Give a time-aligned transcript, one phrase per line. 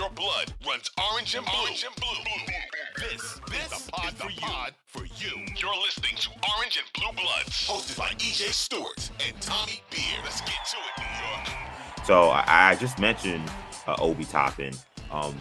[0.00, 3.92] If, if your blood runs orange and blue, orange and blue, this, this is the
[3.92, 4.40] pod, for, you.
[4.40, 5.46] pod for you.
[5.56, 10.00] You're listening to Orange and Blue Bloods, hosted by EJ Stewart and Tommy Beer.
[10.24, 12.06] Let's get to it, New York.
[12.06, 13.50] So I, I just mentioned
[13.86, 14.72] uh, Obi Toppin.
[15.10, 15.36] Um,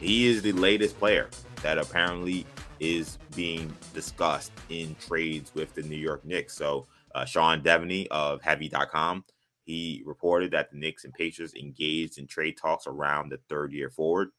[0.00, 1.28] he is the latest player
[1.62, 2.46] that apparently
[2.80, 6.56] is being discussed in trades with the New York Knicks.
[6.56, 9.24] So uh, Sean Devaney of Heavy.com
[9.64, 13.90] he reported that the Knicks and Pacers engaged in trade talks around the third year
[13.90, 14.30] forward.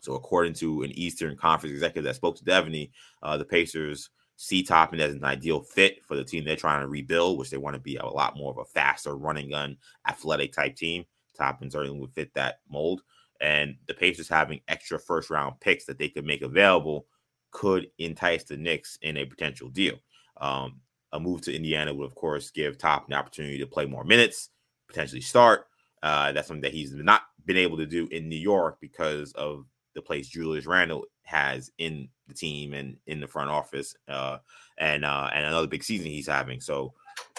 [0.00, 2.90] So, according to an Eastern Conference executive that spoke to Devaney,
[3.22, 6.88] uh, the Pacers see Toppin as an ideal fit for the team they're trying to
[6.88, 9.76] rebuild, which they want to be a lot more of a faster running gun,
[10.08, 11.04] athletic type team.
[11.36, 13.02] Toppin certainly would fit that mold.
[13.42, 17.06] And the Pacers having extra first round picks that they could make available
[17.50, 19.96] could entice the Knicks in a potential deal.
[20.38, 20.80] Um,
[21.12, 24.50] a move to Indiana would, of course, give Toppin opportunity to play more minutes,
[24.88, 25.66] potentially start.
[26.02, 29.66] Uh, that's something that he's not been able to do in New York because of
[29.94, 34.38] the place Julius Randle has in the team and in the front office, uh,
[34.78, 36.60] and uh, and another big season he's having.
[36.60, 36.94] So,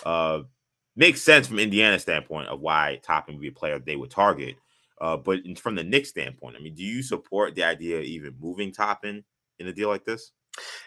[0.05, 0.41] uh,
[0.95, 4.55] makes sense from Indiana's standpoint of why Toppin would be a player they would target.
[4.99, 8.35] Uh, but from the Knicks standpoint, I mean, do you support the idea of even
[8.39, 9.23] moving Toppin
[9.57, 10.31] in a deal like this?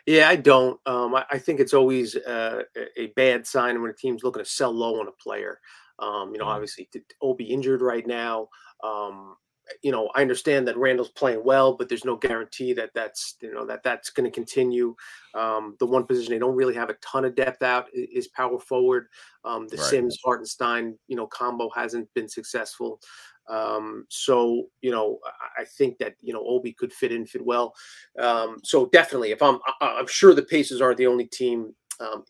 [0.06, 0.78] Yeah, I don't.
[0.86, 2.62] Um, I, I, think it's always uh,
[2.96, 5.60] a bad sign when a team's looking to sell low on a player.
[5.98, 6.54] Um, you know, mm-hmm.
[6.54, 6.88] obviously,
[7.22, 8.48] Obi injured right now.
[8.82, 9.36] Um,
[9.82, 13.52] you know, I understand that Randle's playing well, but there's no guarantee that that's you
[13.52, 14.94] know that that's going to continue.
[15.34, 18.58] Um, the one position they don't really have a ton of depth out is, power
[18.58, 19.06] forward.
[19.44, 19.86] Um, the right.
[19.86, 23.00] Sims Hartenstein you know combo hasn't been successful.
[23.48, 25.18] Um, so you know,
[25.58, 27.74] I think that you know Obi could fit in, fit well.
[28.18, 32.24] Um, so definitely, if I'm, I, am sure the Pacers aren't the only team um,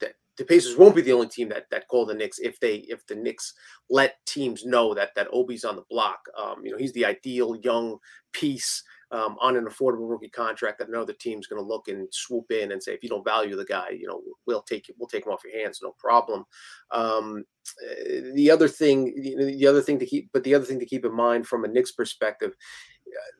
[0.00, 2.76] that the Pacers won't be the only team that that call the Knicks if they
[2.88, 3.54] if the Knicks
[3.90, 6.20] let teams know that that Obi's on the block.
[6.38, 7.98] Um, you know, he's the ideal young
[8.32, 8.82] piece
[9.14, 12.72] um, on an affordable rookie contract that another team's going to look and swoop in
[12.72, 15.24] and say, if you don't value the guy, you know, we'll take it, we'll take
[15.24, 16.44] him off your hands, no problem.
[16.90, 17.44] Um,
[17.88, 21.04] eh, the other thing, the other thing to keep, but the other thing to keep
[21.04, 22.56] in mind from a Knicks perspective,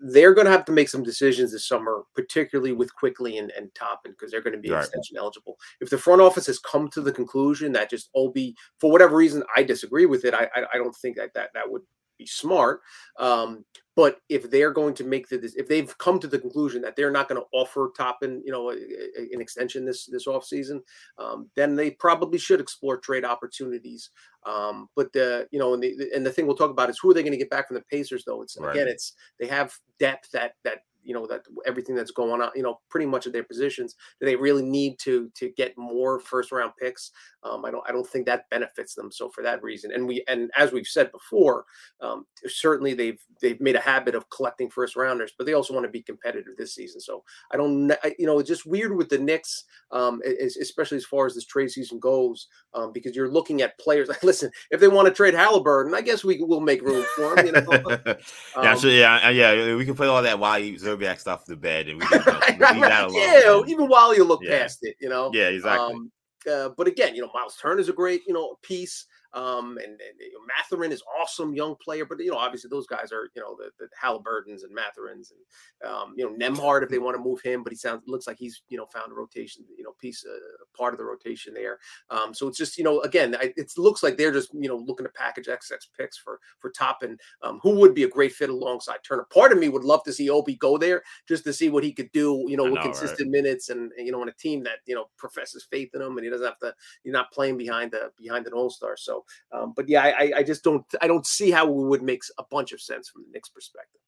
[0.01, 3.75] they're going to have to make some decisions this summer, particularly with Quickley and, and
[3.75, 4.85] Toppin, because they're going to be right.
[4.85, 5.57] extension eligible.
[5.81, 9.43] If the front office has come to the conclusion that just Obi, for whatever reason,
[9.57, 10.35] I disagree with it.
[10.35, 11.83] I, I, I don't think that, that that would
[12.17, 12.81] be smart.
[13.19, 13.65] Um,
[13.97, 17.11] but if they're going to make the, if they've come to the conclusion that they're
[17.11, 20.83] not going to offer Toppin, you know, a, a, an extension this this off season,
[21.19, 24.11] um, then they probably should explore trade opportunities.
[24.47, 27.11] Um, but the you know, and the and the thing we'll talk about is who
[27.11, 28.25] are they going to get back from the Pacers?
[28.25, 28.75] Though it's right.
[28.75, 32.63] again, it's they have depth that that you know that everything that's going on you
[32.63, 36.51] know pretty much at their positions do they really need to to get more first
[36.53, 37.11] round picks?
[37.43, 39.93] Um, i don't i don't think that benefits them so for that reason.
[39.93, 41.65] And we and as we've said before
[42.01, 45.85] um, certainly they've they've made a habit of collecting first rounders but they also want
[45.85, 47.01] to be competitive this season.
[47.01, 47.23] So
[47.53, 50.21] i don't you know it's just weird with the Knicks um,
[50.61, 54.23] especially as far as this trade season goes um, because you're looking at players like
[54.31, 57.47] listen if they want to trade Haliburton I guess we will make room for him
[57.47, 57.63] you know?
[59.31, 62.01] Yeah yeah yeah we can play all that while you Zerbiak stuff to bed, and
[62.01, 63.11] we can right, right.
[63.13, 64.59] Yeah, even while you look yeah.
[64.59, 65.31] past it, you know.
[65.33, 65.95] Yeah, exactly.
[65.95, 66.13] Um,
[66.51, 69.07] uh, but again, you know, Miles Turner is a great, you know, piece.
[69.35, 72.87] Um, and, and you know, Mathurin is awesome young player, but you know, obviously those
[72.87, 76.89] guys are you know the, the Haliburtons and Mathurins and um, you know Nembhard if
[76.89, 79.15] they want to move him, but he sounds looks like he's you know found a
[79.15, 80.39] rotation you know piece uh,
[80.77, 81.79] part of the rotation there.
[82.11, 85.07] Um, so it's just you know again it looks like they're just you know looking
[85.07, 88.99] to package XX picks for for Toppin, um, who would be a great fit alongside
[89.07, 89.27] Turner.
[89.33, 91.93] Part of me would love to see Obi go there just to see what he
[91.93, 93.43] could do, you know, with consistent right?
[93.43, 96.25] minutes and you know, on a team that you know professes faith in him, and
[96.25, 96.75] he doesn't have to.
[97.03, 98.97] You're not playing behind the behind an All Star.
[98.97, 102.23] So, um, but yeah, I, I just don't I don't see how it would make
[102.39, 104.01] a bunch of sense from the Knicks perspective.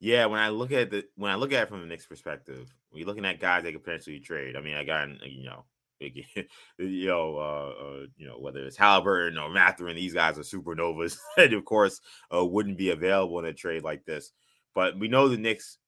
[0.00, 2.74] Yeah, when I look at the when I look at it from the Knicks perspective,
[2.92, 4.56] you're looking at guys that could potentially trade.
[4.56, 5.64] I mean, I got you know
[6.78, 11.16] you know, uh, uh, you know, whether it's Haliburton or Mathurin, these guys are supernovas,
[11.36, 12.00] and of course,
[12.34, 14.32] uh, wouldn't be available in a trade like this.
[14.74, 15.78] But we know the Knicks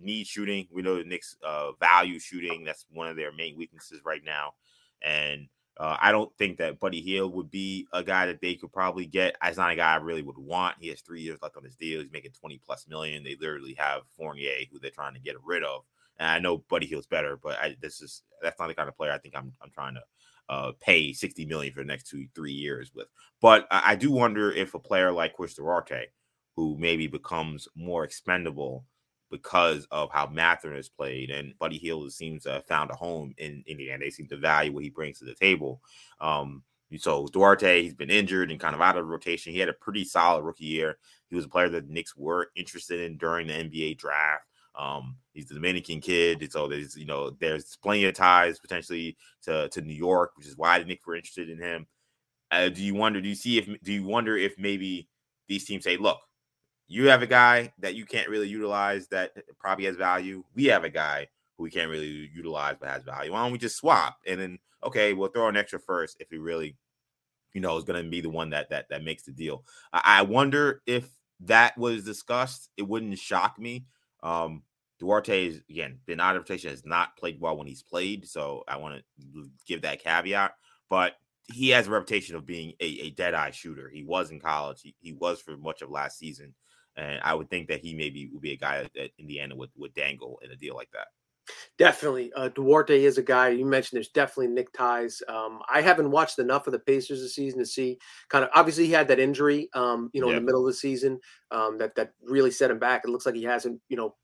[0.00, 0.68] need shooting.
[0.70, 2.64] We know the Knicks uh, value shooting.
[2.64, 4.54] That's one of their main weaknesses right now.
[5.02, 8.72] And uh, I don't think that Buddy Hield would be a guy that they could
[8.72, 9.36] probably get.
[9.44, 10.76] It's not a guy I really would want.
[10.80, 12.00] He has three years left on his deal.
[12.00, 13.22] He's making 20 plus million.
[13.22, 15.82] They literally have Fournier, who they're trying to get rid of.
[16.18, 18.96] And I know Buddy Hield's better, but I, this is that's not the kind of
[18.96, 20.02] player I think I'm I'm trying to
[20.48, 23.08] uh, pay 60 million for the next two, three years with.
[23.42, 26.06] But I, I do wonder if a player like Chris Duarte,
[26.54, 28.86] who maybe becomes more expendable
[29.30, 33.34] because of how Mathurin has played, and Buddy Hield seems to have found a home
[33.38, 34.04] in Indiana.
[34.04, 35.80] They seem to value what he brings to the table.
[36.20, 36.62] Um,
[36.98, 39.52] so Duarte, he's been injured and kind of out of rotation.
[39.52, 40.98] He had a pretty solid rookie year.
[41.28, 44.44] He was a player that the Knicks were interested in during the NBA draft.
[44.76, 49.68] Um, he's the Dominican kid, so there's you know there's plenty of ties potentially to
[49.70, 51.86] to New York, which is why the Knicks were interested in him.
[52.50, 53.20] Uh, do you wonder?
[53.20, 55.08] Do you see if do you wonder if maybe
[55.48, 56.18] these teams say, look,
[56.88, 60.44] you have a guy that you can't really utilize that probably has value.
[60.54, 63.32] We have a guy who we can't really utilize but has value.
[63.32, 66.38] Why don't we just swap and then okay, we'll throw an extra first if he
[66.38, 66.76] really,
[67.52, 69.64] you know, is going to be the one that that that makes the deal.
[69.92, 71.08] I, I wonder if
[71.40, 72.70] that was discussed.
[72.76, 73.86] It wouldn't shock me.
[74.22, 74.62] Um,
[74.98, 78.64] Duarte is again been out of rotation, has not played well when he's played, so
[78.68, 79.02] I want
[79.34, 80.54] to give that caveat.
[80.88, 81.16] But
[81.52, 83.88] he has a reputation of being a, a dead eye shooter.
[83.88, 84.80] He was in college.
[84.82, 86.54] He, he was for much of last season,
[86.96, 89.94] and I would think that he maybe would be a guy that Indiana would would
[89.94, 91.08] dangle in a deal like that.
[91.78, 92.32] Definitely.
[92.34, 93.96] Uh, Duarte is a guy you mentioned.
[93.96, 95.22] There's definitely Knick ties.
[95.28, 97.98] Um, I haven't watched enough of the Pacers this season to see
[98.28, 100.36] kind of obviously he had that injury, um, you know, yeah.
[100.36, 101.20] in the middle of the season
[101.50, 103.02] um, that that really set him back.
[103.04, 104.16] It looks like he hasn't, you know,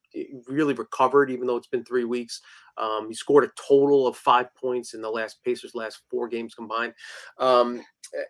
[0.49, 2.41] really recovered, even though it's been three weeks.
[2.77, 6.55] Um, he scored a total of five points in the last Pacers' last four games
[6.55, 6.95] combined.
[7.39, 7.83] Um, eh,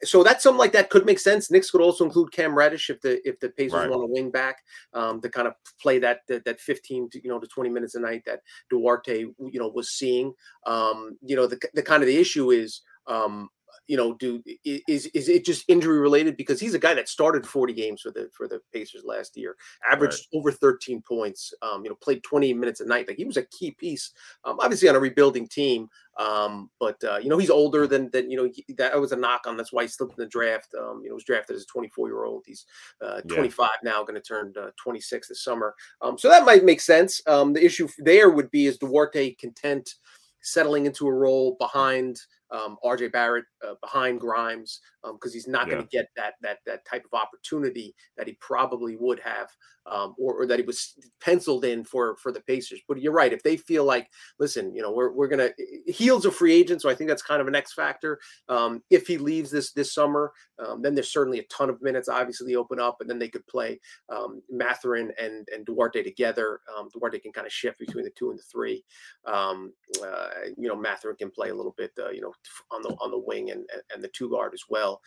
[0.05, 1.51] so that's something like that could make sense.
[1.51, 3.91] Knicks could also include Cam Reddish if the if the Pacers right.
[3.91, 4.57] want to wing back
[4.95, 7.95] um, to kind of play that, that that 15 to, you know to 20 minutes
[7.95, 8.41] a night that
[8.71, 10.33] Duarte you know was seeing.
[10.67, 13.49] Um, you know the the kind of the issue is um,
[13.87, 16.37] you know, do is is it just injury related?
[16.37, 19.57] Because he's a guy that started 40 games for the for the Pacers last year,
[19.91, 20.39] averaged right.
[20.39, 21.53] over 13 points.
[21.63, 23.09] Um, you know, played 20 minutes a night.
[23.09, 24.13] Like he was a key piece,
[24.45, 25.89] um, obviously on a rebuilding team.
[26.19, 29.17] Um, but uh, you know, he's older than than you know he, that was a
[29.17, 29.57] knock on.
[29.57, 30.69] That's why he slipped in the draft.
[30.79, 32.45] Um, you know, was drafted as a 24 year old.
[32.47, 32.67] He's
[33.01, 33.91] uh, 25 yeah.
[33.91, 35.75] now, going to turn uh, 26 this summer.
[36.01, 37.21] Um, so that might make sense.
[37.27, 39.95] Um, the issue there would be is Duarte content
[40.43, 42.21] settling into a role behind
[42.53, 45.75] um, RJ Barrett uh, behind Grimes because um, he's not yeah.
[45.75, 49.49] going to get that that that type of opportunity that he probably would have
[49.87, 52.81] um, or, or, that he was penciled in for for the Pacers.
[52.87, 53.33] But you're right.
[53.33, 54.09] If they feel like,
[54.39, 55.51] listen, you know, we're we're gonna
[55.87, 58.21] Hield's a free agent, so I think that's kind of an X factor.
[58.49, 60.33] Um, if he leaves this this summer,
[60.65, 62.09] um, then there's certainly a ton of minutes.
[62.09, 66.61] Obviously, open up, and then they could play um, Mathurin and and Duarte together.
[66.77, 68.85] Um, Duarte can kind of shift between the two and the three.
[69.27, 69.73] Um,
[70.05, 72.33] uh, you know, Mathurin can play a little bit, uh, you know,
[72.71, 75.01] on the on the wing and and the two guard as well.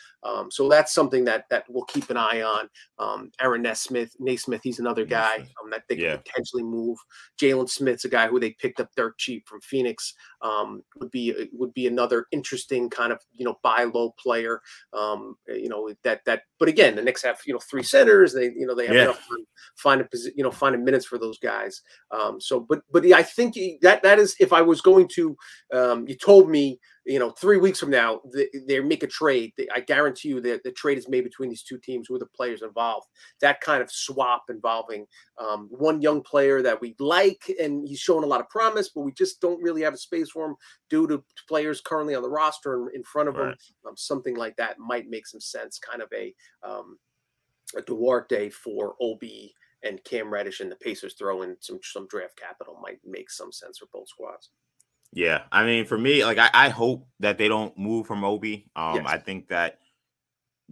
[0.50, 3.30] So that's something that that we'll keep an eye on.
[3.40, 6.16] Aaron Nesmith, Nesmith He's another guy um, that they yeah.
[6.16, 6.98] could potentially move.
[7.40, 10.16] Jalen Smith's a guy who they picked up dirt cheap from Phoenix.
[10.42, 14.60] Um, would be uh, would be another interesting kind of you know buy low player.
[14.92, 16.42] Um, eh, you know that that.
[16.58, 18.34] But again, the Knicks have you know three centers.
[18.34, 19.04] They you know they have yeah.
[19.04, 19.46] enough time
[19.76, 21.84] finding you know finding minutes for those guys.
[22.10, 23.54] Um, so but but I think
[23.84, 25.38] that that is if I was going to
[25.72, 29.54] um, you told me you know, three weeks from now, they, they make a trade.
[29.58, 32.28] They, I guarantee you that the trade is made between these two teams with the
[32.28, 33.08] players involved.
[33.42, 35.06] That kind of swap involving
[35.40, 39.02] um, one young player that we like and he's showing a lot of promise, but
[39.02, 40.56] we just don't really have a space for him
[40.90, 43.50] due to players currently on the roster and in front of right.
[43.50, 43.58] him.
[43.88, 45.78] Um, something like that might make some sense.
[45.78, 46.34] Kind of a,
[46.68, 46.98] um,
[47.78, 52.38] a Duarte for Obi and Cam Reddish and the Pacers throw in some some draft
[52.38, 54.50] capital might make some sense for both squads.
[55.16, 58.68] Yeah, I mean, for me, like I, I hope that they don't move from Obi.
[58.76, 59.06] Um, yes.
[59.08, 59.80] I think that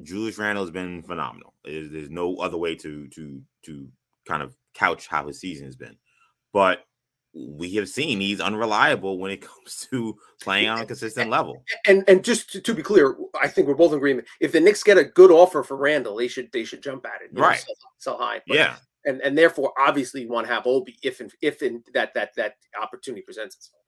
[0.02, 1.54] Julius Randle has been phenomenal.
[1.64, 3.88] There's, there's no other way to to to
[4.28, 5.96] kind of couch how his season has been,
[6.52, 6.86] but
[7.34, 11.64] we have seen he's unreliable when it comes to playing on a consistent level.
[11.88, 14.28] And and just to, to, be clear, I think we're both in agreement.
[14.42, 17.22] If the Knicks get a good offer for Randle, they should they should jump at
[17.22, 17.30] it.
[17.32, 17.64] Right.
[17.68, 18.42] Know, sell, sell, high.
[18.46, 18.76] But, yeah.
[19.06, 22.36] And and therefore, obviously, you want to have Obi if in, if in that that
[22.36, 23.83] that opportunity presents itself.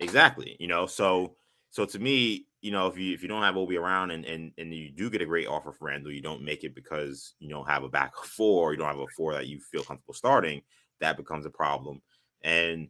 [0.00, 0.56] Exactly.
[0.60, 1.36] You know, so
[1.70, 4.52] so to me, you know, if you if you don't have Obi around and and
[4.58, 7.48] and you do get a great offer for Randle, you don't make it because you
[7.48, 10.62] don't have a back four, you don't have a four that you feel comfortable starting.
[11.00, 12.02] That becomes a problem.
[12.42, 12.88] And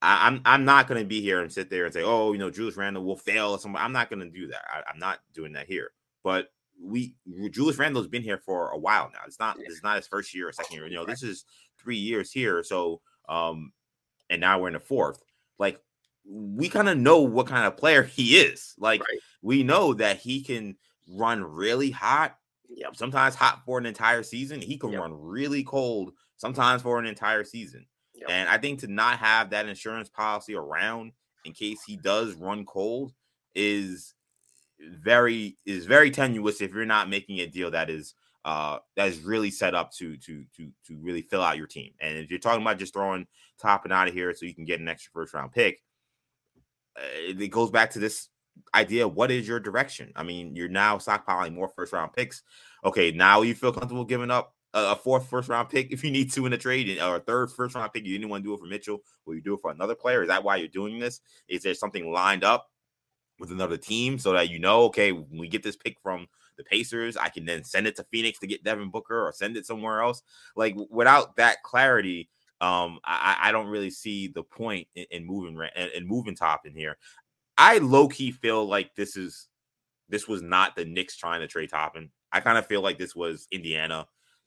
[0.00, 2.32] I, am I'm, I'm not going to be here and sit there and say, oh,
[2.32, 3.50] you know, Julius Randle will fail.
[3.50, 3.84] Or somebody.
[3.84, 4.64] I'm not going to do that.
[4.70, 5.90] I, am not doing that here.
[6.22, 6.48] But
[6.80, 7.14] we
[7.50, 9.20] Julius Randle's been here for a while now.
[9.26, 10.86] It's not it's not his first year or second year.
[10.86, 11.44] You know, this is
[11.80, 12.62] three years here.
[12.62, 13.72] So um,
[14.30, 15.22] and now we're in the fourth.
[15.58, 15.80] Like
[16.28, 18.74] we kind of know what kind of player he is.
[18.78, 19.18] Like right.
[19.42, 20.76] we know that he can
[21.08, 22.36] run really hot.
[22.68, 22.96] Yep.
[22.96, 24.60] Sometimes hot for an entire season.
[24.60, 25.00] He can yep.
[25.00, 27.86] run really cold sometimes for an entire season.
[28.14, 28.30] Yep.
[28.30, 31.12] And I think to not have that insurance policy around
[31.44, 33.12] in case he does run cold
[33.54, 34.14] is
[34.80, 39.18] very is very tenuous if you're not making a deal that is uh that is
[39.20, 41.92] really set up to to to to really fill out your team.
[42.00, 43.26] And if you're talking about just throwing
[43.60, 45.80] Toppin out of here so you can get an extra first round pick,
[47.26, 48.28] it goes back to this
[48.74, 50.12] idea what is your direction?
[50.16, 52.42] I mean, you're now stockpiling more first round picks.
[52.84, 56.32] Okay, now you feel comfortable giving up a fourth first round pick if you need
[56.32, 58.04] to in a trade, or a third first round pick.
[58.04, 59.02] You didn't want to do it for Mitchell.
[59.24, 60.22] Will you do it for another player?
[60.22, 61.20] Is that why you're doing this?
[61.48, 62.70] Is there something lined up
[63.38, 66.26] with another team so that you know, okay, when we get this pick from
[66.56, 69.56] the Pacers, I can then send it to Phoenix to get Devin Booker or send
[69.56, 70.22] it somewhere else?
[70.56, 72.28] Like without that clarity,
[72.60, 76.96] um, I, I don't really see the point in, in moving and, moving Toppin here.
[77.56, 79.48] I low key feel like this is
[80.08, 82.10] this was not the Knicks trying to trade Toppin.
[82.32, 84.06] I kind of feel like this was Indiana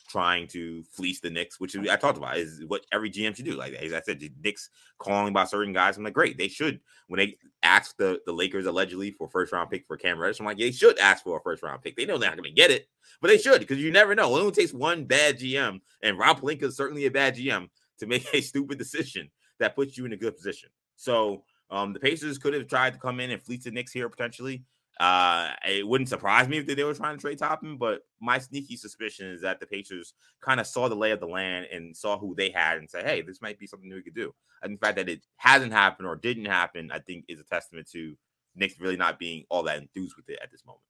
[0.10, 3.54] trying to fleece the Knicks, which I talked about is what every GM should do.
[3.54, 5.98] Like as I said, the Knicks calling about certain guys.
[5.98, 6.80] I'm like, great, they should.
[7.08, 10.46] When they ask the, the Lakers allegedly for first round pick for Cam Reddish, I'm
[10.46, 11.96] like, they should ask for a first round pick.
[11.96, 12.88] They know they're not to get it,
[13.22, 14.36] but they should because you never know.
[14.36, 17.70] It only takes one bad GM, and Rob Pelinka is certainly a bad GM
[18.02, 19.30] to make a stupid decision
[19.60, 20.70] that puts you in a good position.
[20.96, 24.10] So um, the Pacers could have tried to come in and fleece the Knicks here
[24.10, 24.64] potentially.
[25.00, 28.76] Uh, it wouldn't surprise me if they, were trying to trade Toppin, but my sneaky
[28.76, 32.20] suspicion is that the Pacers kind of saw the lay of the land and saw
[32.20, 34.78] who they had and said, "Hey, this might be something we could do." And the
[34.78, 38.16] fact that it hasn't happened or didn't happen, I think, is a testament to
[38.56, 40.84] Knicks really not being all that enthused with it at this moment.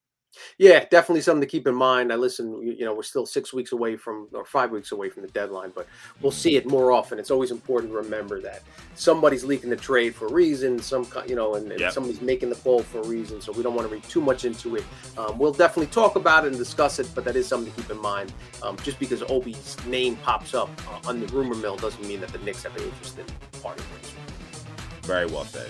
[0.57, 2.11] Yeah, definitely something to keep in mind.
[2.11, 5.23] I listen, you know, we're still six weeks away from or five weeks away from
[5.23, 5.87] the deadline, but
[6.21, 7.19] we'll see it more often.
[7.19, 8.61] It's always important to remember that
[8.95, 11.91] somebody's leaking the trade for a reason, some, you know, and, and yep.
[11.91, 13.41] somebody's making the call for a reason.
[13.41, 14.85] So we don't want to read too much into it.
[15.17, 17.91] Um, we'll definitely talk about it and discuss it, but that is something to keep
[17.91, 18.33] in mind.
[18.63, 22.29] Um, just because Obi's name pops up uh, on the rumor mill doesn't mean that
[22.29, 23.25] the Knicks have an interest in
[23.61, 24.13] parting ways.
[25.03, 25.69] Very well said.